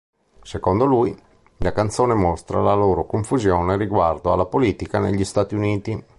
Secondo 0.41 0.85
lui, 0.85 1.15
la 1.57 1.73
canzone 1.73 2.15
mostra 2.15 2.59
la 2.59 2.73
loro 2.73 3.05
confusione 3.05 3.77
riguardo 3.77 4.33
alla 4.33 4.47
politica 4.47 4.97
negli 4.97 5.23
Stati 5.23 5.53
Uniti. 5.53 6.03